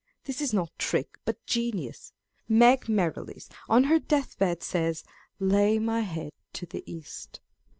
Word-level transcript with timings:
This 0.23 0.41
is 0.41 0.51
not 0.51 0.71
trick, 0.79 1.19
but 1.25 1.45
genius. 1.45 2.11
Meg 2.49 2.89
Merrilies 2.89 3.51
on 3.69 3.83
her 3.83 3.99
death 3.99 4.35
bed 4.39 4.63
says, 4.63 5.03
"Lay 5.39 5.77
my 5.77 5.99
head 6.01 6.31
to 6.53 6.65
the 6.65 6.81
East!" 6.91 7.39